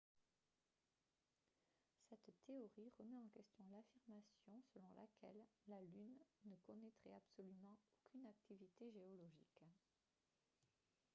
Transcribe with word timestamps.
cette 2.09 2.31
théorie 2.47 2.91
remet 2.97 3.19
en 3.19 3.27
question 3.27 3.63
l'affirmation 3.69 4.53
selon 4.73 4.91
laquelle 4.95 5.45
la 5.67 5.79
lune 5.79 6.17
ne 6.45 6.55
connaîtrait 6.65 7.13
absolument 7.13 7.77
aucune 8.03 8.25
activité 8.25 8.89
géologique 8.91 9.61